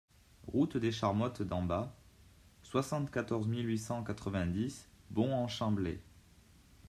Route 0.47 0.77
des 0.77 0.91
Charmottes 0.91 1.43
d'en 1.43 1.61
Bas, 1.61 1.93
soixante-quatorze 2.63 3.47
mille 3.47 3.67
huit 3.67 3.77
cent 3.77 4.03
quatre-vingt-dix 4.03 4.89
Bons-en-Chablais 5.11 5.99